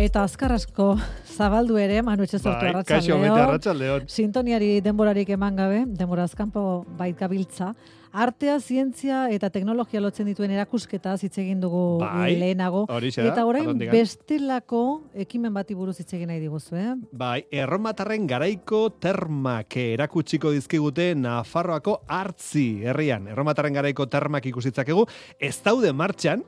[0.00, 0.94] Eta azkar asko
[1.28, 4.06] zabaldu ere, Manu Etxezortu Bai, arratsaldeon.
[4.08, 7.74] Sintoniari denborarik eman gabe, denbora azkanpo bait gabiltza.
[8.10, 12.86] Artea, zientzia eta teknologia lotzen dituen erakusketa hitz egin dugu Bai, lehenago.
[12.88, 16.94] horixe da, eta orain bestelako ekimen bati buruz hitz egin nahi diguzu, eh?
[17.12, 23.28] Bai, erromatarren garaiko termak erakutsiko dizkigute Nafarroako hartzi herrian.
[23.28, 25.04] Erromatarren garaiko termak ikusitzakegu,
[25.38, 26.42] ez daude martxan,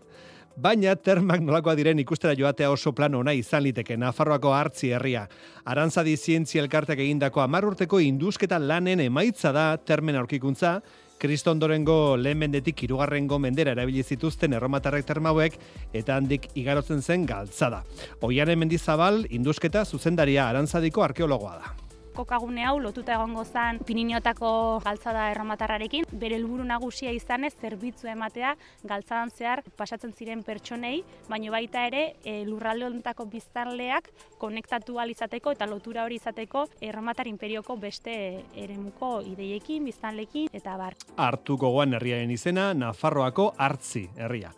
[0.56, 5.22] Baina termak nolakoa diren ikustera joatea oso plan ona izan liteke Nafarroako hartzi herria.
[5.64, 10.80] Arantzadi zientzia elkartek egindako hamar urteko indusketa lanen emaitza da termen aurkikuntza,
[11.22, 15.56] Kristondorengo lehen mendetik irugarrengo mendera erabili zituzten erromatarrek termauek
[15.94, 17.84] eta handik igarotzen zen galtzada.
[18.20, 21.91] Oianen mendizabal, indusketa zuzendaria arantzadiko arkeologoa da.
[22.14, 28.54] Kokagune hau lotuta egongo zen Pirinioetako galtzada erromatarrarekin, bere helburu nagusia izanez zerbitzu ematea
[28.88, 35.66] galtzadan zehar pasatzen ziren pertsonei, baino baita ere e, lurralde honetako biztanleak konektatu izateko eta
[35.66, 40.94] lotura hori izateko erromatar imperioko beste eremuko ideiekin, biztanlekin eta bar.
[41.16, 44.52] Hartu gogoan herriaren izena, Nafarroako hartzi herria.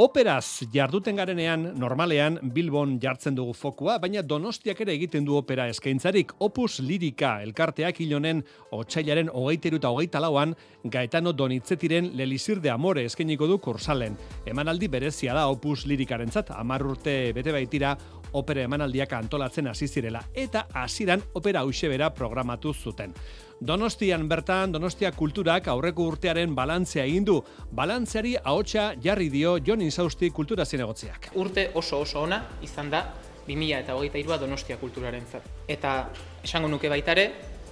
[0.00, 6.32] Operaz jarduten garenean, normalean Bilbon jartzen dugu fokua, baina Donostiak ere egiten du opera eskaintzarik.
[6.40, 8.40] Opus Lirika elkarteak hilonen
[8.72, 14.16] otxailaren hogeiteru eta hogeita lauan, Gaetano Donitzetiren Lelisir de Amore eskainiko du kursalen.
[14.48, 17.92] Emanaldi berezia da Opus Lirikarentzat, hamar urte bete baitira
[18.32, 23.12] opera emanaldiak antolatzen hasi zirela eta hasieran opera hauxe bera programatu zuten.
[23.60, 27.34] Donostian bertan Donostia kulturak aurreko urtearen balantzea egin du.
[27.76, 31.28] Balantzeari ahotsa jarri dio Jon Insausti kultura zinegotziak.
[31.34, 33.02] urte oso oso ona izan da
[33.46, 35.26] 2000 eta hogeita irua Donostia kulturaren
[35.68, 36.08] Eta
[36.42, 37.24] esango nuke baitare,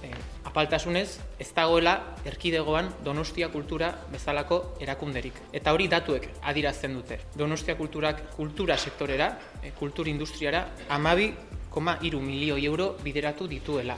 [0.03, 0.11] eh,
[0.43, 5.33] apaltasunez, ez dagoela erkidegoan Donostia kultura bezalako erakunderik.
[5.51, 7.19] Eta hori datuek adirazten dute.
[7.35, 11.33] Donostia kulturak kultura sektorera, eh, kultur industriara, amabi,
[11.71, 13.97] koma iru milioi euro bideratu dituela.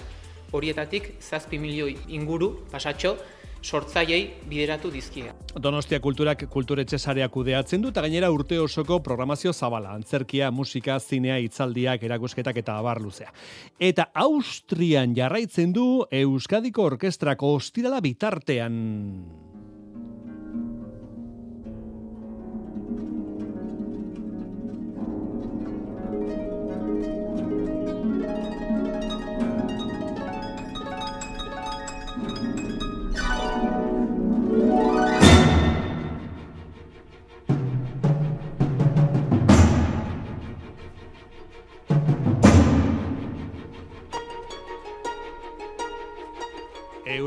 [0.52, 3.16] Horietatik, zazpi milioi inguru, pasatxo,
[3.62, 5.32] sortzaiei bideratu dizkie.
[5.62, 11.38] Donostia kulturak kulturetxe sarea kudeatzen du eta gainera urte osoko programazio zabala, antzerkia, musika, zinea,
[11.46, 13.32] hitzaldiak, erakusketak eta abar luzea.
[13.80, 15.88] Eta Austrian jarraitzen du
[16.24, 19.51] Euskadiko Orkestrako ostirala bitartean.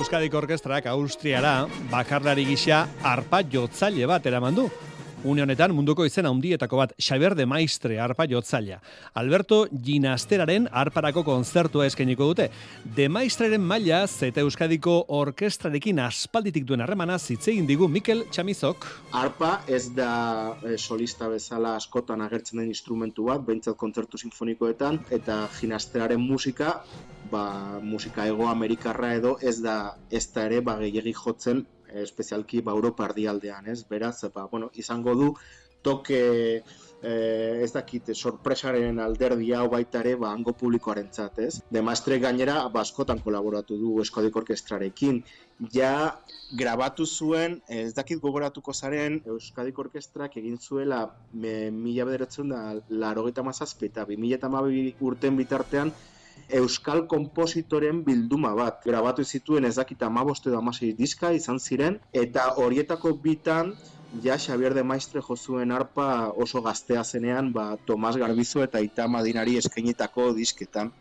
[0.04, 4.64] Euskadiko Orkestrak Austriara bakarlari gisa arpa jotzaile bat eraman du.
[5.24, 8.82] Une honetan munduko izen handietako bat Xavier de Maistre arpa jotzailea.
[9.16, 12.50] Alberto Ginasteraren arparako konzertua eskainiko dute.
[12.84, 18.84] De Maestreren maila eta Euskadiko Orkestrarekin aspalditik duen harremana hitz egin digu Mikel Chamizok.
[19.12, 25.46] Arpa ez da eh, solista bezala askotan agertzen den instrumentu bat, behintzat kontzertu sinfonikoetan, eta
[25.56, 26.82] ginasteraren musika,
[27.30, 32.62] ba, musika ego amerikarra edo ez da ez da ere ba, gehiegi jotzen eh, espezialki
[32.62, 33.82] ba, Europa erdialdean, ez?
[33.90, 35.34] Beraz, ba, bueno, izango du
[35.84, 36.20] toke
[37.04, 41.60] eh, ez dakit sorpresaren alderdi hau baita ere ba, hango publikoarentzat, ez?
[41.70, 45.20] De Maestre gainera ba, askotan kolaboratu du Euskadiko Orkestrarekin.
[45.74, 45.92] Ja
[46.58, 53.44] grabatu zuen, ez dakit gogoratuko zaren, Euskadiko Orkestrak egin zuela me, mila bederatzen da larogeita
[53.44, 54.16] mazazpi eta bi
[55.00, 55.92] urten bitartean
[56.60, 58.80] euskal kompositoren bilduma bat.
[58.84, 63.74] Grabatu zituen ez dakit amaboste edo amasei diska izan ziren, eta horietako bitan
[64.22, 69.56] ja Xavier de Maistre jozuen arpa oso gaztea zenean, ba, Tomas Garbizo eta Ita Madinari
[69.58, 70.92] eskainitako disketan.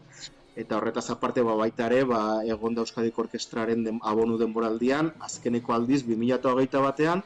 [0.56, 5.74] Eta horretaz aparte ba, baita ere, ba, egon da Euskadiko Orkestraren den, abonu denboraldian, azkeneko
[5.74, 7.24] aldiz 2008 batean,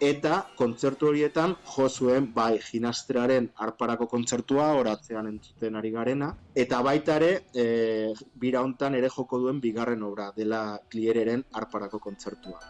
[0.00, 7.16] eta kontzertu horietan jo zuen bai ginastraren arparako kontzertua oratzean entzuten ari garena eta baita
[7.16, 12.60] ere e, bira hontan ere joko duen bigarren obra dela Kliereren arparako kontzertua.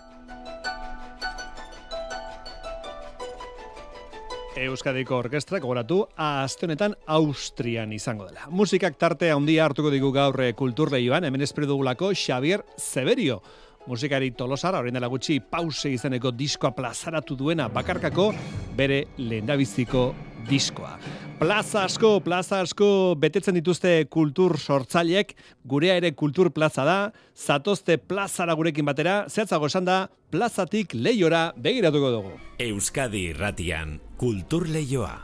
[4.58, 8.48] Euskadiko Orkestrak goratu aste honetan Austrian izango dela.
[8.50, 13.40] Musikak tarte handia hartuko digu gaur eh, kulturleioan, hemen espero dugulako Xavier Severio.
[13.88, 18.30] Musikari tolosara, horrein dela gutxi pause izeneko diskoa plazaratu duena bakarkako
[18.76, 20.10] bere lehendabiziko
[20.48, 20.98] diskoa.
[21.38, 26.98] Plaza asko, plaza asko betetzen dituzte kultur sortzaileek, gurea ere kultur plaza da,
[27.32, 29.98] zatozte plazara gurekin batera, zehatzago esan da,
[30.34, 32.36] plazatik lehiora begiratuko dugu.
[32.58, 35.14] Euskadi irratian, kultur leioa.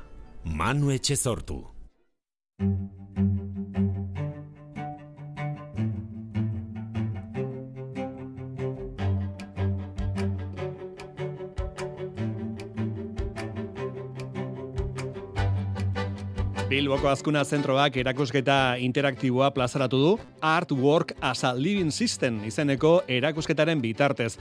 [0.45, 1.61] Manu etxe sortu.
[16.75, 20.09] Bilboko azkuna zentroak erakusketa interaktiboa plazaratu du
[20.43, 24.33] Art Work as a Living System izeneko erakusketaren bitartez.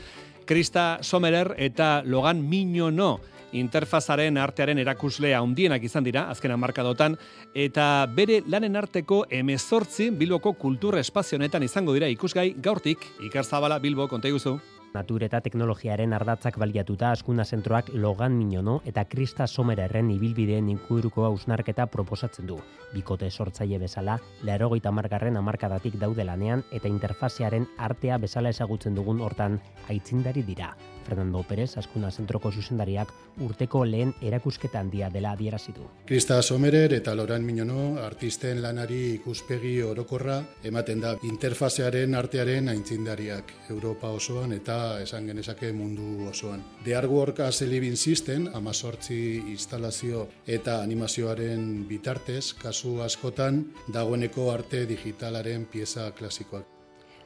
[0.49, 3.19] Krista Sommerer eta Logan Mignono
[3.53, 7.19] interfazaren artearen erakuslea handienak izan dira, azken markadotan,
[7.53, 14.33] eta bere lanen arteko emezortzi Bilboko kultur espazionetan izango dira ikusgai gaurtik, ikarzabala Bilbo, konta
[14.33, 14.57] iguzu.
[14.93, 21.87] Natur eta teknologiaren ardatzak baliatuta askuna zentroak Logan Minono eta Krista Somererren ibilbideen inkuruko ausnarketa
[21.89, 22.59] proposatzen du.
[22.93, 29.57] Bikote sortzaile bezala, leharogeita margarren amarkadatik daude lanean eta interfasearen artea bezala ezagutzen dugun hortan
[29.89, 30.75] aitzindari dira.
[31.03, 33.11] Fernando Pérez, askuna zentroko zuzendariak
[33.43, 35.85] urteko lehen erakusketa handia dela adierazitu.
[36.05, 44.09] Krista Somerer eta Loran Minono artisten lanari ikuspegi orokorra ematen da interfasearen artearen aintzindariak Europa
[44.09, 46.63] osoan eta esan genezake mundu osoan.
[46.83, 54.85] The Artwork as a Living System, amazortzi instalazio eta animazioaren bitartez, kasu askotan, dagoeneko arte
[54.89, 56.72] digitalaren pieza klasikoak.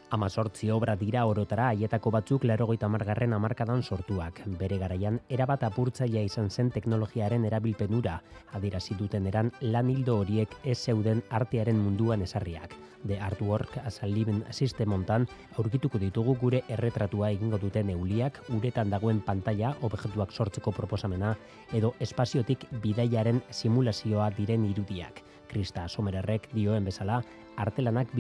[0.10, 4.40] Amazortzi obra dira orotara haietako batzuk lerogoita margarren amarkadan sortuak.
[4.60, 8.14] Bere garaian, erabat apurtzaia izan zen teknologiaren erabilpenura,
[8.56, 12.78] adirazi duten eran lan hildo horiek ez zeuden artearen munduan esarriak.
[13.04, 15.28] The Artwork as a Living System ontan,
[15.58, 21.34] aurkituko ditugu gure erretratua egingo duten euliak, uretan dagoen pantalla, objektuak sortzeko proposamena,
[21.74, 25.20] edo espaziotik bidaiaren simulazioa diren irudiak.
[25.52, 27.22] Krista Somererrek dioen bezala,
[27.58, 28.14] artelanak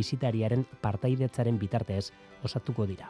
[0.81, 2.11] partaidetzaren bitartez
[2.43, 3.09] osatuko dira.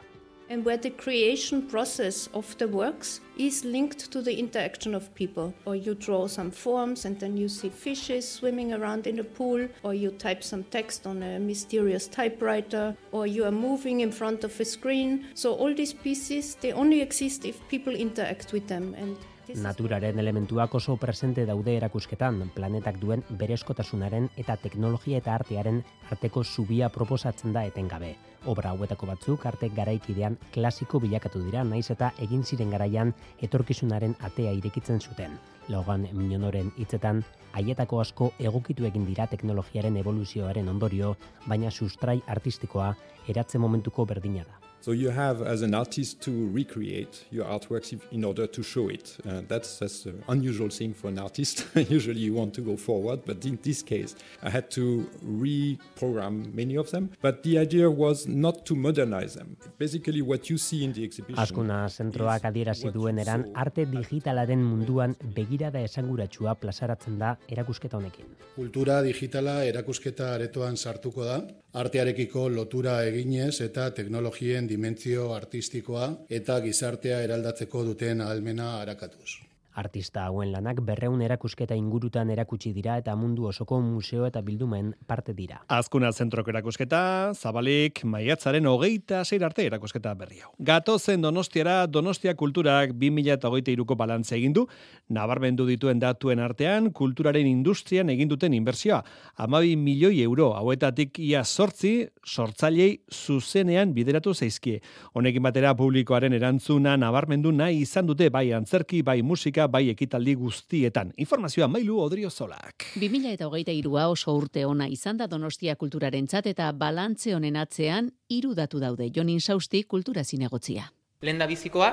[0.50, 5.54] and where the creation process of the works is linked to the interaction of people.
[5.64, 9.68] Or you draw some forms and then you see fishes swimming around in a pool,
[9.82, 14.44] or you type some text on a mysterious typewriter, or you are moving in front
[14.44, 15.26] of a screen.
[15.34, 18.94] So all these pieces, they only exist if people interact with them.
[18.96, 19.16] And
[19.54, 25.78] Naturaren elementuak oso presente daude erakusketan, planetak duen berezkotasunaren eta teknologia eta artearen
[26.10, 28.14] arteko zubia proposatzen da etengabe.
[28.44, 34.52] Obra hauetako batzuk arte garaikidean klasiko bilakatu dira, naiz eta egin ziren garaian etorkizunaren atea
[34.52, 35.40] irekitzen zuten.
[35.68, 41.16] Logan Minonoren hitzetan, haietako asko egokitu egin dira teknologiaren evoluzioaren ondorio,
[41.46, 42.94] baina sustrai artistikoa
[43.28, 44.67] eratze momentuko berdina da.
[44.80, 48.88] So you have, as an artist, to recreate your artworks if- in order to show
[48.88, 49.16] it.
[49.26, 51.66] Uh, that's that's an unusual thing for an artist.
[51.98, 54.84] Usually you want to go forward, but in this case, I had to
[55.24, 57.10] reprogram many of them.
[57.20, 59.56] But the idea was not to modernize them.
[59.78, 61.42] Basically, what you see in the exhibition.
[61.42, 68.26] Askuna zentroak adierazi duen eran arte digitalaren munduan begirada esanguratsua plazaratzen da erakusketa honekin.
[68.56, 71.40] Kultura digitala erakusketa aretoan sartuko da,
[71.72, 76.08] artearekiko lotura eginez eta teknologien dimentsio artistikoa
[76.40, 79.47] eta gizartea eraldatzeko duten ahalmena arakatuz.
[79.78, 85.34] Artista hauen lanak berreun erakusketa ingurutan erakutsi dira eta mundu osoko museo eta bildumen parte
[85.38, 85.60] dira.
[85.70, 87.00] Azkuna zentroko erakusketa,
[87.34, 90.50] zabalik, maiatzaren hogeita zeir arte erakusketa berri hau.
[90.58, 94.66] Gatozen donostiara, donostia kulturak 2008 ko balantze egin du,
[95.14, 99.04] nabarmendu dituen datuen artean, kulturaren industrian egin duten inbertsioa.
[99.46, 104.80] Amabi milioi euro, hauetatik ia sortzi, sortzailei zuzenean bideratu zaizkie.
[105.14, 111.12] Honekin batera publikoaren erantzuna nabarmendu nahi izan dute bai antzerki, bai musika, bai ekitaldi guztietan.
[111.16, 112.88] Informazioa mailu odrio zolak.
[112.96, 119.10] 2023a oso urte ona izan da Donostia kulturarentzat eta balantze honen atzean hiru datu daude.
[119.14, 120.88] Jonin Sausti kultura zinegotzia.
[121.22, 121.92] Lehen da bizikoa,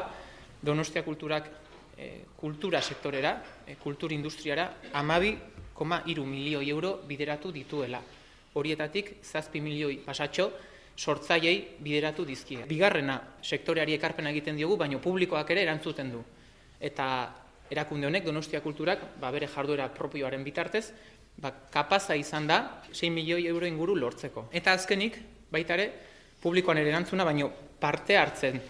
[0.65, 1.49] Donostia kulturak
[1.97, 3.35] eh, kultura sektorera,
[3.67, 5.35] eh, kultur industriara, amabi,
[5.73, 8.01] koma iru milioi euro bideratu dituela.
[8.55, 10.49] Horietatik, zazpi milioi pasatxo,
[10.95, 12.63] sortzaiei bideratu dizkie.
[12.67, 16.23] Bigarrena, sektoreari ekarpena egiten diogu, baino publikoak ere erantzuten du.
[16.79, 17.07] Eta
[17.71, 20.91] erakunde honek, Donostia kulturak, ba, bere jarduera propioaren bitartez,
[21.37, 22.59] ba, kapaza izan da
[22.91, 24.49] 6 milioi euro inguru lortzeko.
[24.51, 25.19] Eta azkenik,
[25.51, 25.91] baita ere,
[26.41, 28.61] publikoan ere erantzuna, baino parte hartzen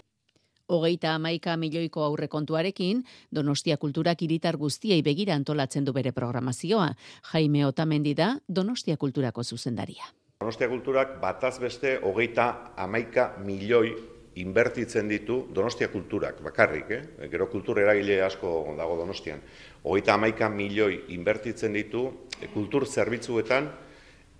[0.66, 6.88] Hogeita amaika milioiko aurrekontuarekin, Donostia kulturak hiritar guztiei begira antolatzen du bere programazioa.
[7.30, 10.10] Jaime Otamendi da Donostia kulturako zuzendaria.
[10.40, 13.94] Donostia kulturak bataz beste hogeita amaika milioi
[14.36, 17.28] inbertitzen ditu Donostia kulturak, bakarrik, eh?
[17.32, 19.40] gero kultur eragile asko dago Donostian.
[19.82, 22.06] Hogeita amaika milioi inbertitzen ditu
[22.52, 23.70] kultur zerbitzuetan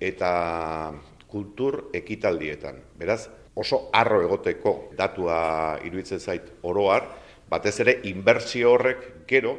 [0.01, 0.33] eta
[1.29, 2.83] kultur ekitaldietan.
[2.99, 3.27] Beraz,
[3.57, 7.09] oso arro egoteko datua iruditzen zait oroar,
[7.49, 9.57] batez ere inbertsio horrek gero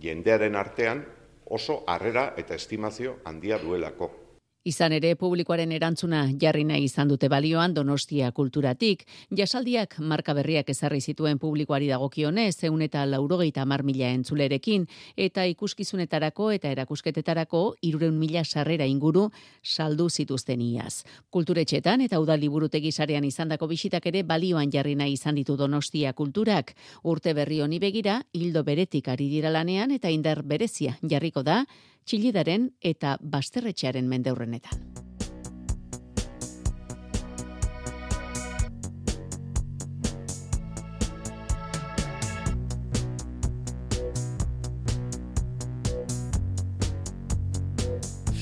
[0.00, 1.04] jendearen artean
[1.46, 4.10] oso harrera eta estimazio handia duelako.
[4.64, 9.02] Izan ere, publikoaren erantzuna jarri nahi izan dute balioan Donostia kulturatik.
[9.36, 14.88] Jasaldiak marka berriak ezarri zituen publikoari dagokionez, zeun eta laurogeita mar mila entzulerekin,
[15.20, 19.26] eta ikuskizunetarako eta erakusketetarako irureun mila sarrera inguru
[19.60, 21.04] saldu zituzten iaz.
[21.28, 26.72] Kulturetxetan eta udal liburutegi sarean izandako bisitak ere balioan jarri nahi izan ditu Donostia kulturak.
[27.02, 31.66] Urte berri honi begira, hildo beretik ari dira lanean eta indar berezia jarriko da,
[32.04, 35.03] txilidaren eta basterretxearen mendeurrenetan.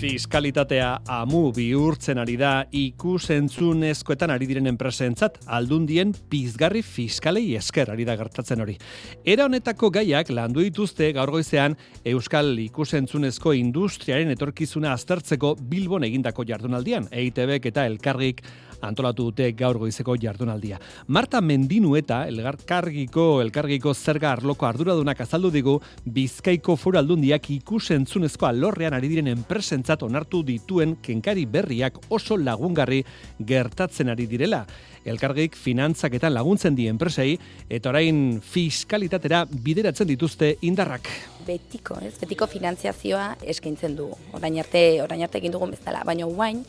[0.03, 8.17] Fiskalitatea amu bihurtzen ari da ikusentzunezkoetan ari diren enpresentzat aldundien pizgarri fiskalei esker ari da
[8.19, 8.75] gertatzen hori.
[9.23, 17.07] Era honetako gaiak landu dituzte gaur goizean Euskal ikusentzunezko industriaren etorkizuna aztertzeko Bilbon egindako jardunaldian.
[17.13, 18.43] EITBek eta Elkargik
[18.83, 20.79] antolatu dute gaur goizeko jardunaldia.
[21.09, 28.95] Marta Mendinu eta elgarkargiko elkargiko zerga arloko arduradunak azaldu digu Bizkaiko Foru Aldundiak ikusentzunezko alorrean
[28.95, 33.03] ari diren enpresentzat onartu dituen kenkari berriak oso lagungarri
[33.39, 34.65] gertatzen ari direla.
[35.05, 37.33] Elkargik finantzaketan laguntzen die enpresei
[37.69, 41.11] eta orain fiskalitatera bideratzen dituzte indarrak
[41.47, 42.15] betiko, ez?
[42.21, 44.17] Betiko finantziazioa eskaintzen dugu.
[44.37, 46.63] Orain arte, orain arte egin dugun bezala, baina guain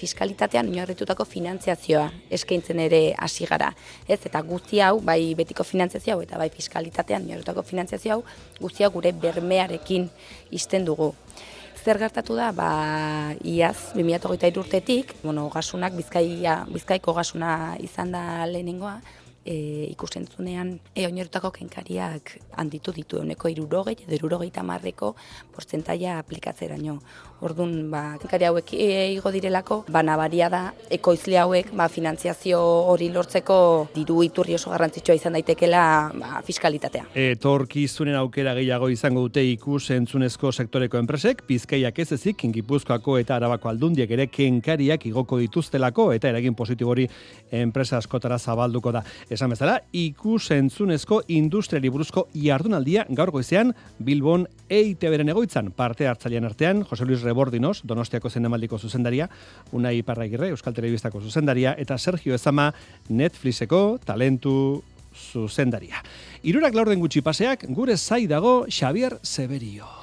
[0.00, 3.70] fiskalitatean oinarritutako finantziazioa eskaintzen ere hasi gara,
[4.08, 4.20] ez?
[4.26, 8.22] Eta guzti hau, bai betiko finantziazio hau eta bai fiskalitatean oinarritutako finantziazio hau,
[8.60, 10.08] guztia gure bermearekin
[10.56, 11.12] izten dugu.
[11.80, 12.70] Zer gertatu da, ba,
[13.48, 18.98] iaz, 2008 urtetik, bueno, gasunak, bizkaia, bizkaiko gasuna izan da lehenengoa,
[19.44, 25.14] e, ikustentzunean e, oinerutako kenkariak handitu ditu euneko irurogei edo irurogei tamarreko
[25.54, 26.98] portzentaia aplikatzeraino.
[27.40, 32.60] Orduan, ba, kenkari hauek e, igo direlako, ba, nabaria da, ekoizle hauek, ba, finantziazio
[32.92, 33.56] hori lortzeko
[33.94, 35.82] diru iturri oso garrantzitsua izan daitekela
[36.20, 37.06] ba, fiskalitatea.
[37.30, 43.70] Etorkizunen aukera gehiago izango dute ikus entzunezko sektoreko enpresek, pizkaiak ez ezik, Gipuzkoako eta arabako
[43.70, 47.06] aldundiek ere kenkariak igoko dituztelako eta eragin positibori
[47.60, 49.02] enpresa askotara zabalduko da.
[49.30, 53.70] Esan bezala, ikus entzunezko industriari buruzko jardunaldia gaur goizean
[54.02, 59.30] Bilbon EITB-ren egoitzan parte hartzailean artean, Jose Luis Rebordinos, Donostiako zendemaldiko zuzendaria,
[59.70, 62.72] Unai Parraigirre, Euskal Telebistako zuzendaria, eta Sergio Ezama,
[63.08, 64.82] Netflixeko talentu
[65.14, 66.02] zuzendaria.
[66.42, 69.99] Irurak laurden gutxi paseak, gure zai dago Xavier Severio.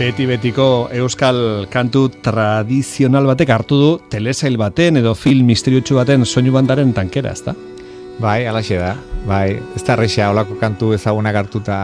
[0.00, 6.54] Beti betiko euskal kantu tradizional batek hartu du telesail baten edo film misteriotsu baten soinu
[6.54, 7.52] bandaren tankera, ezta?
[8.16, 8.94] Bai, alaxe da.
[9.28, 11.76] Bai, ez da rexea olako kantu ezagunak hartuta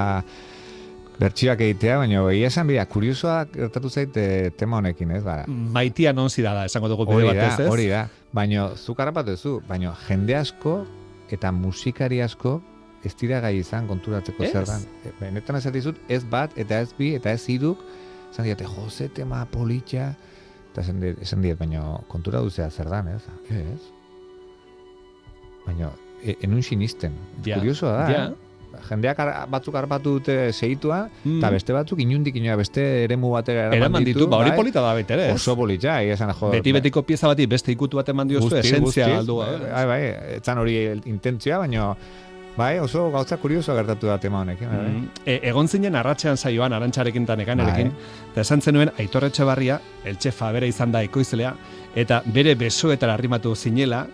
[1.21, 5.21] bertsioak egitea, baina egia esan bidea, kuriosoa gertatu zait eh, tema honekin, ez?
[5.27, 5.45] Bara.
[5.77, 7.69] Maitia non zira da, esango dugu bide batez, ez?
[7.69, 10.79] Hori da, baina zu karapatu zu, baina jende asko
[11.37, 12.63] eta musikari asko
[13.07, 14.53] ez dira gai izan konturatzeko Ez?
[14.53, 14.83] zer dan.
[15.07, 17.81] E, Benetan ez dizut, ez bat, eta ez bi, eta ez iruk,
[18.33, 20.11] esan diate, jose, tema politxa,
[20.73, 20.85] eta
[21.23, 23.23] esan diet, baina kontura duzea zer dan, ez?
[23.51, 23.93] Ez.
[25.67, 25.91] Baina,
[26.23, 27.15] e, enun sinisten.
[27.47, 28.27] Ja, Kuriosoa da, ja.
[28.31, 28.43] eh?
[28.91, 31.39] Jendeak ar, batzuk arpatu dute segitua, Mm.
[31.41, 34.57] eta beste batzuk inundik inoa beste eremu batera eraman, Eraman ditu, ba hori bai?
[34.59, 35.35] polita da ere, ez?
[35.39, 38.81] Oso politxa, egia esan, jo, Beti betiko pieza bati beste ikutu bat eman diozu, esentzia
[38.85, 39.37] guztiz, galdu.
[39.39, 40.03] bai, bai, bai,
[40.37, 41.97] etzan hori intentzioa, baina
[42.57, 44.69] bai, oso gauza kurioso gertatu da tema honekin.
[44.69, 44.89] bai.
[44.89, 45.09] Mm.
[45.27, 48.31] E, egon zinen arratsean saioan arantxarekin eta nekanerekin, Bai.
[48.33, 51.55] eta esan zenuen Aitor Etxebarria, eltxe fabera izan da ekoizlea,
[51.95, 54.07] eta bere besoetara arrimatu zinela,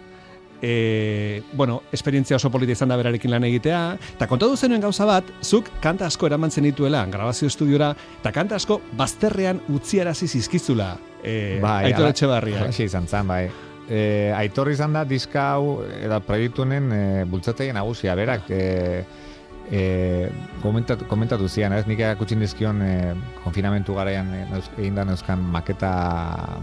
[0.65, 3.81] e, bueno, esperientzia oso polita izan da berarekin lan egitea,
[4.15, 8.81] eta kontatu zenuen gauza bat, zuk kanta asko eraman zenituela grabazio estudiora, eta kanta asko
[8.99, 12.61] bazterrean utziarazi zizkizula e, Aitor ala- Etxebarria.
[12.63, 13.49] halaxe izan zen, bai.
[13.91, 19.05] E, aitor izan da diska hau, eta proiektu honen e, bultzatzaile nagusia, berak, e,
[19.71, 20.29] e,
[20.63, 22.93] komentatu, komentatu zian, ez, nik erakutsin dizkion e,
[23.43, 24.45] konfinamentu garaian e,
[24.79, 25.91] egin da neuzkan maketa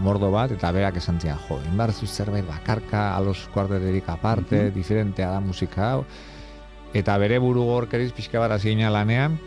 [0.00, 4.74] mordo bat, eta berak esan zian, jo, inbarzu zerbait bakarka, alos kuarteterik aparte, Mhm.
[4.74, 6.04] diferentea da musika hau,
[6.94, 9.38] eta bere buru gorkeriz pixka bat ginen lanean,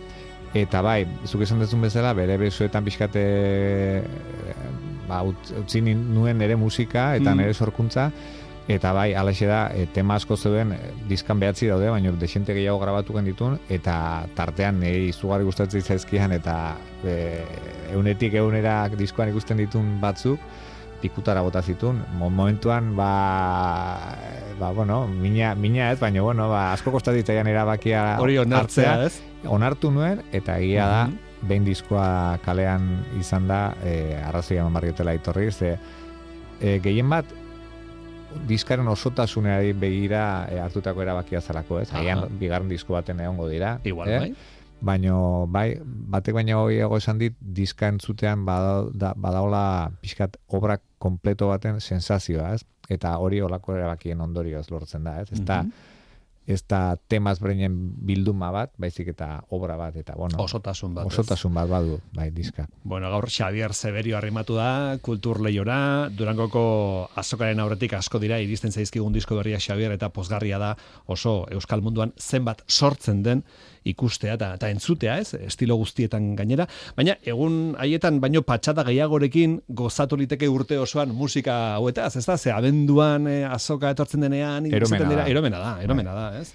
[0.54, 4.04] eta bai, zuk esan dezun bezala, bere besoetan pixkate
[5.08, 7.38] ba, ut- utzi nuen nere musika eta Mm.
[7.38, 8.12] nere sorkuntza,
[8.68, 10.78] eta bai, alaxe da, e, tema asko zeuden, e,
[11.10, 16.76] diskan behatzi daude, baina desente gehiago grabatu ditun eta tartean niri izugarri gustatzen zaizkian, eta
[17.04, 17.44] e,
[17.94, 20.40] eunetik eunera diskoan ikusten ditun batzuk,
[21.02, 22.02] pikutara bota zitun.
[22.18, 24.00] Mo- Momentuan, ba,
[24.60, 29.06] ba bueno, mina, mina ez, baina, bueno, ba, asko kostatitzaian erabakia Hori onartzea, hartzea.
[29.08, 29.48] ez?
[29.52, 31.18] Onartu nuen, eta egia da, Mhm.
[31.48, 35.78] Behin diskoa kalean izan da, e, arrazoi eman barriotela itorri, ze
[36.62, 37.26] e, gehien bat,
[38.48, 41.90] diskaren osotasuneari begira e, hartutako erabakia zelako, ez?
[41.92, 42.02] Aha.
[42.02, 43.78] Agian bigarren disko baten egongo dira.
[43.84, 44.20] Igual, eh?
[44.20, 44.34] bai.
[44.84, 51.48] Baino, bai, batek baino gehiago esan dit, diska entzutean bada, da, badaola pixkat obra kompleto
[51.54, 52.66] baten sensazioa, ez?
[52.92, 55.32] Eta hori olako erabakien ondorioz lortzen da, ez?
[55.32, 55.72] Ez da, Mhm.
[56.48, 60.42] Ez da temaz breinen bilduma bat, baizik eta obra bat, eta bueno.
[60.44, 61.08] Osotasun bat?
[61.08, 62.68] Osotasun bat badu, bai, diska.
[62.84, 69.14] Bueno, gaur Xavier Severio arrimatu da, kultur lehiora, Durangoko azokaren aurretik asko dira, iristen zaizkigun
[69.14, 70.74] disko berria Xavier eta pozgarria da
[71.06, 73.44] oso Euskal Munduan zenbat sortzen den
[73.84, 75.34] ikustea eta, eta entzutea, ez?
[75.44, 76.66] Estilo guztietan gainera.
[76.96, 82.38] Baina, egun haietan baino patxata gehiagorekin gozatu liteke urte osoan musika hauetaz, ez da?
[82.38, 85.28] Ze abenduan eh, azoka etortzen denean, Eromena dira, da.
[85.30, 86.54] eromena da, eromena da, ez?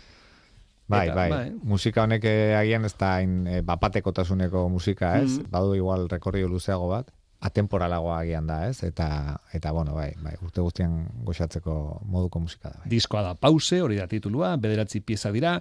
[0.88, 1.52] Bai, Eta, bai, bai.
[1.68, 5.36] Musika honek eh, agian ez da hain eh, bapatekotasuneko musika, ez?
[5.36, 5.50] Mhm.
[5.52, 8.83] Badu igual rekordio luzeago bat, atemporalagoa agian da, ez?
[8.83, 11.74] Eta, eta bueno, bai, bai, urte guztian goxatzeko
[12.11, 12.81] moduko musika da.
[12.83, 12.90] Bai.
[12.90, 15.55] Diskoa da pause, hori da titulua, bederatzi pieza dira,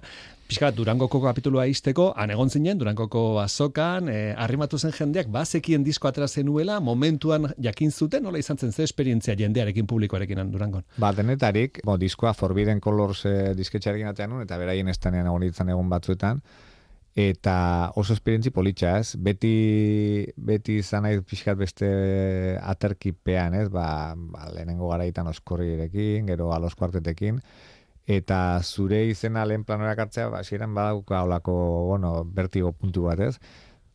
[0.48, 5.84] pixka bat Durangoko kapitulua izteko, han egon zinen, Durangoko azokan, eh, arrimatu zen jendeak, bazekien
[5.86, 10.82] disko atera zenuela, momentuan jakin zuten, nola izan zen ze esperientzia jendearekin publikoarekin Durangon.
[10.96, 16.42] Ba, denetarik, bo, diskoa Forbidden Colors eh, disketxarekin atean eta beraien estanean egon egun batzuetan,
[17.18, 19.16] eta oso esperientzi politxa, ez?
[19.18, 19.50] Beti,
[20.38, 21.88] beti izan nahi pixkat beste
[22.62, 23.66] aterkipean, ez?
[23.74, 27.40] Ba, ba lehenengo garaitan oskorrierekin, gero alos kuartetekin,
[28.06, 31.56] eta zure izena lehen planora hartzea, ba, hasieran badauka olako,
[31.88, 33.34] bueno, bertigo puntu bat, ez?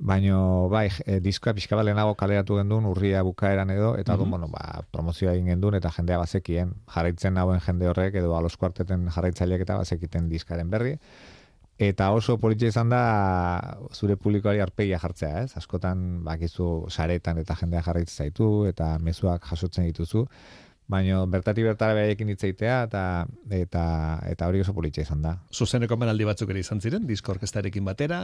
[0.04, 4.30] Baino, bai, e, diskoa pixka bat lehenago kaleratu gendun, urria bukaeran edo, eta mm Mhm.
[4.32, 9.08] bueno, ba, promozioa egin gendun, eta jendea bazekien, jarraitzen nagoen jende horrek, edo alos kuarteten
[9.16, 10.98] jarraitzaileek eta bazekiten diskaren berri,
[11.82, 15.56] Eta oso politxe izan da zure publikoari arpegia jartzea, ez?
[15.58, 20.28] Askotan bakizu saretan eta jendea jarraitzen zaitu eta mezuak jasotzen dituzu,
[20.88, 23.04] baina bertati bertara beraiekin hitz egitea eta
[23.58, 23.84] eta
[24.30, 25.34] eta hori oso politxe izan da.
[25.50, 28.20] Zuzeneko menaldi batzuk ere izan ziren, disko orkestarekin batera,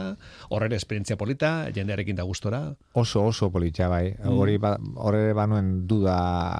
[0.50, 2.62] horrere esperientzia polita, jendearekin da gustora.
[2.94, 4.12] Oso oso politxa bai.
[4.12, 4.38] Mm.
[4.38, 6.16] Hori ba, horre banuen duda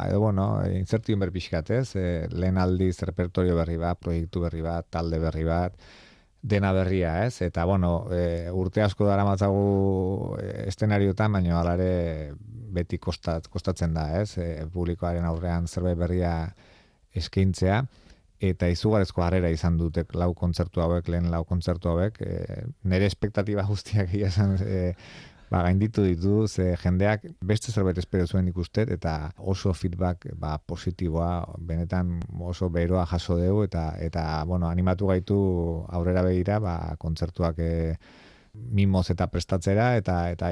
[0.08, 1.88] edo bueno, inzertion ber pixkat, ez?
[1.94, 5.76] E, lehen aldiz repertorio berri bat, proiektu berri bat, talde berri bat,
[6.42, 7.42] dena berria, ez?
[7.42, 12.32] Eta, bueno, e, urte asko dara matzagu estenariotan, baina hala ere
[12.72, 14.36] beti kostat, kostatzen da, ez?
[14.38, 16.34] E, publikoaren aurrean zerbait berria
[17.16, 17.82] eskaintzea,
[18.40, 23.66] eta izugarezko harrera izan dute lau kontzertu hauek, lehen lau kontzertu hauek, e, nire espektatiba
[23.68, 24.94] guztiak egia esan, e,
[25.50, 31.30] ba, gainditu ditu, ze jendeak beste zerbait espero zuen ikustet, eta oso feedback ba, positiboa,
[31.58, 32.18] benetan
[32.52, 35.38] oso beroa jaso dugu, eta, eta bueno, animatu gaitu
[35.90, 37.72] aurrera begira, ba, kontzertuak e,
[38.54, 40.50] mimoz eta prestatzera eta eta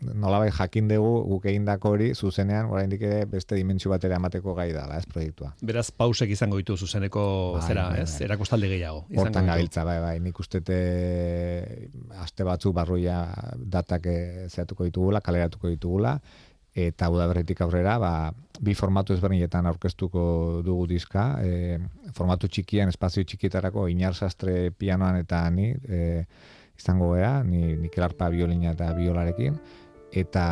[0.00, 4.96] nolabait jakin dugu guk egindako hori zuzenean oraindik ere beste dimentsio batera emateko gai dela,
[4.96, 5.52] ez proiektua.
[5.60, 7.26] Beraz pausek izango ditu zuzeneko
[7.58, 8.10] bai, zera, bai, ez?
[8.14, 8.24] Bai.
[8.30, 9.04] Erakustaldi gehiago.
[9.20, 10.62] Hortan gabiltza, bai, bai, nik uste
[12.22, 13.20] aste batzu barruia
[13.56, 16.16] datak eh, zeatuko ditugula, kaleratuko ditugula,
[16.76, 18.12] eta udaberritik aurrera, ba,
[18.60, 20.26] bi formatu ezberdinetan aurkeztuko
[20.64, 21.78] dugu diska, e,
[22.16, 26.26] formatu txikian, espazio txikietarako, inar sastre pianoan eta ni, e,
[26.78, 29.58] izango gara, ni Mikel Arpa biolina eta biolarekin,
[30.16, 30.46] eta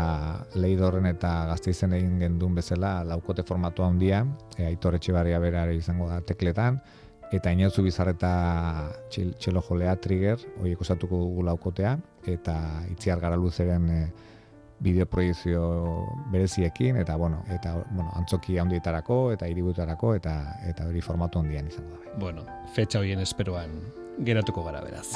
[0.58, 4.24] leidorren eta gazteizen egin gendun bezala laukote formatu handia,
[4.56, 6.80] e, aitor etxe bera izango da tekletan,
[7.32, 12.56] eta inauzu bizarreta txelo jolea trigger, horiek osatuko dugu laukotea, eta
[12.90, 14.12] itziar gara luzeren e,
[14.84, 15.62] bideoproiezio
[16.32, 20.34] bereziekin, eta bueno, eta bueno, antzoki handietarako, eta hiributarako, eta
[20.68, 22.18] eta hori formatu handian izango da.
[22.18, 23.80] Bueno, fetxa hoien esperoan
[24.26, 25.08] geratuko gara beraz.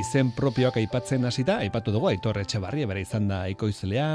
[0.00, 4.08] Izen propioak aipatzen hasita, aipatu dugu Aitor Etxebarria bere izan da ekoizlea,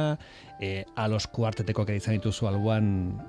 [0.59, 2.87] e, alos kuartetekoak izan dituzu alboan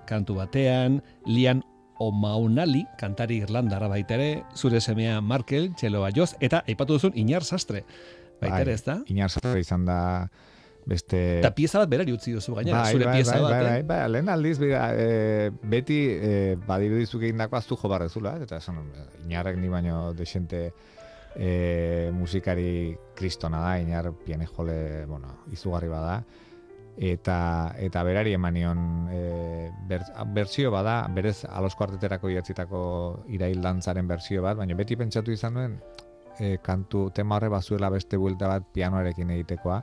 [0.09, 1.63] kantu batean, Lian
[2.03, 7.85] Omaunali, kantari irlandara baita ere, zure semea Markel, Txelo Joz, eta aipatu duzun Inar Sastre.
[8.41, 8.99] Baita ere, bai, ez da?
[9.13, 10.01] Inar Sastre izan da
[10.87, 11.23] beste...
[11.41, 13.87] Eta pieza bat berari utzi duzu gainera, bai, zure bai, pieza bai, bat, bai, bai,
[13.91, 16.35] bai, lehen aldiz, e, beti e,
[16.69, 18.85] badiru dizuk egin dako aztu jo barrezula, eta esan,
[19.25, 20.69] inarrek ni baino desente
[21.37, 26.23] e, musikari kristona da, inar piane jole, bueno, izugarri bada,
[26.97, 32.81] eta eta berari emanion e, ber, berzio bada, berez alosko arteterako iatzitako
[33.37, 35.79] irail dantzaren berzio bat, baina beti pentsatu izan duen,
[36.41, 39.83] e, kantu tema horre bazuela beste buelta bat pianoarekin egitekoa,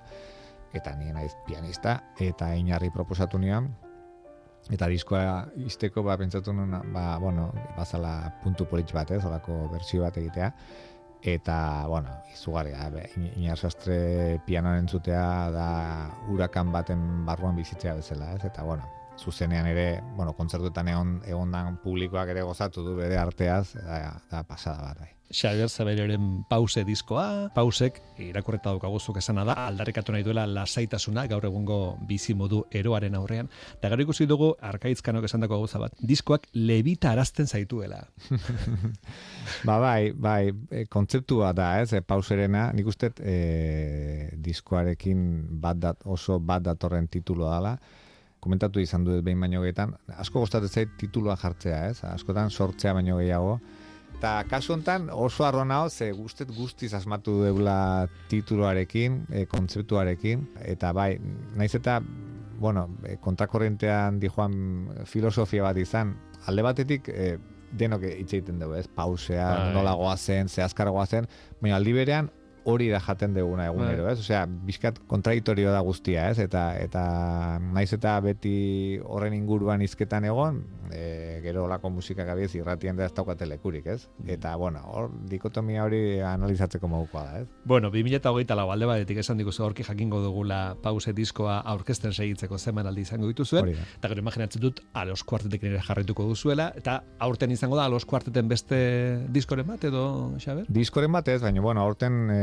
[0.74, 3.70] eta nien naiz pianista, eta inarri proposatu nion,
[4.74, 10.02] eta diskoa izteko ba, pentsatu nuen, ba, bueno, bazala puntu politx bat, ez, olako berzio
[10.02, 10.50] bat egitea,
[11.24, 12.90] eta, bueno, izugarria,
[13.36, 15.68] inar sastre pianoan entzutea da
[16.30, 18.44] urakan baten barruan bizitzea bezala, ez?
[18.44, 18.84] Eta, bueno,
[19.19, 24.89] zuzenean ere, bueno, kontzertuetan egon, egon publikoak ere gozatu du bere arteaz, da, da pasada
[24.89, 25.13] bat, bai.
[25.34, 31.78] Xavier Zabelioren pause diskoa, pausek irakurreta daukaguzuk esana da, aldarrikatu nahi duela lasaitasuna gaur egungo
[32.08, 33.49] bizi modu eroaren aurrean.
[33.82, 38.04] Da gero ikusi dugu, arkaitzkanok esan dako gauza bat, diskoak lebita arazten zaituela.
[39.67, 45.26] ba bai, bai, e, kontzeptua da, ez, e, pauserena, nik uste e, diskoarekin
[45.65, 47.78] bat dat, oso bat datorren titulo dala,
[48.43, 52.03] komentatu izan dut behin baino gehiagoetan, asko gostatzen zait titulua jartzea, ez?
[52.10, 53.58] Askotan sortzea baino gehiago,
[54.23, 60.93] Eta kasu honetan oso arro nao, ze guztet guztiz asmatu deula tituloarekin, e, kontzeptuarekin, eta
[60.95, 61.17] bai,
[61.60, 61.97] naiz eta,
[62.62, 64.53] bueno, e, kontrakorrentean dijoan
[65.12, 66.13] filosofia bat izan,
[66.47, 67.34] alde batetik, e,
[67.75, 68.88] denok hitz egiten dugu, ez?
[68.88, 69.73] Pausea, bai.
[69.75, 71.27] nola goazen, ze azkar goazen,
[71.60, 72.32] baina aldi berean,
[72.65, 74.13] hori da jaten deguna egunero, bai.
[74.13, 74.23] ez?
[74.23, 76.39] Osea, bizkat kontradiktorio da guztia, ez?
[76.43, 77.04] Eta eta
[77.60, 78.56] naiz eta beti
[79.04, 84.08] horren inguruan hizketan egon, e, gero olako musika gabiez irratian da ez daukate lekurik, ez?
[84.19, 84.30] Mm.
[84.38, 87.47] Eta, bueno, hor dikotomia hori analizatzeko modukoa da, ez?
[87.65, 92.88] Bueno, 2008 lau alde batetik esan dikuzu horki jakingo dugula pause diskoa aurkezten segitzeko zeman
[92.88, 97.80] aldi izango dituzuen, eta gero imaginatzen dut alos kuartetek nire jarrituko duzuela, eta aurten izango
[97.80, 98.80] da alos kuarteten beste
[99.34, 100.06] diskoren bat edo,
[100.39, 100.69] Xaber?
[100.69, 102.41] Diskoren bat ez, baina, bueno, aurten e,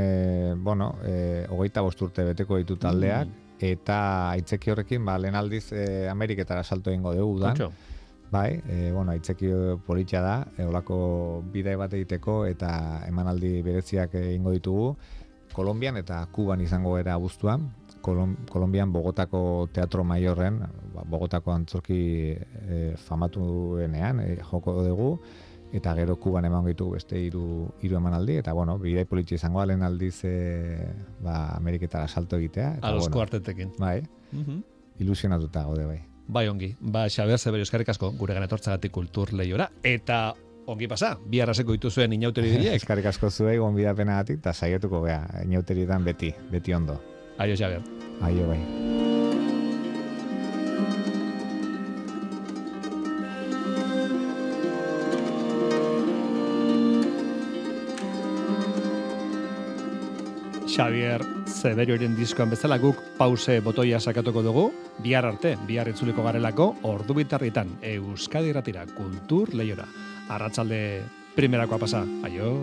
[0.57, 3.61] bueno, e, hogeita bosturte beteko ditu taldeak, mm.
[3.71, 4.01] eta
[4.37, 7.55] aitzeki horrekin, ba, lehen aldiz e, Ameriketara salto egingo dugu da.
[8.31, 9.51] Bai, e, bueno, aitzeki
[9.87, 12.71] politxa da, e, olako bidai bat egiteko, eta
[13.09, 14.95] emanaldi bereziak egingo ditugu,
[15.51, 20.61] Kolombian eta Kuban izango era abuztuan, Kolom, Kolombian Bogotako Teatro Maiorren,
[20.95, 22.01] ba, Bogotako antzorki
[22.39, 25.11] e, famatuenean e, joko dugu,
[25.73, 29.83] eta gero kuban eman gaitu beste hiru hiru emanaldi eta bueno bidai politxe izango alen
[29.83, 30.35] aldiz e,
[31.23, 33.15] ba Ameriketara salto egitea eta bueno.
[33.15, 34.03] kuartetekin bai.
[34.33, 34.61] Mm
[35.01, 35.99] ilusionatuta gaude bai.
[36.29, 36.75] Bai ongi.
[36.81, 38.13] Ba Xaber Severio eskerrik asko.
[38.19, 40.35] Gure ganetortzagatik kultur leiora eta
[40.71, 46.05] ongi pasa bi arraseko dituzuen inauteri dira eskerrik asko zuei gonbidapenagatik ta saiatuko gea inauterietan
[46.05, 47.01] beti beti ondo.
[47.39, 47.81] Aio Xaber
[48.21, 49.10] aio bai
[60.71, 64.65] Xavier Zeberioren diskoan bezala guk pause botoia sakatuko dugu,
[65.03, 69.89] bihar arte, bihar itzuliko garelako, ordu bitarritan, Euskadi ratira, kultur lehiora.
[70.31, 70.81] Arratxalde
[71.35, 72.55] primerakoa pasa, aio!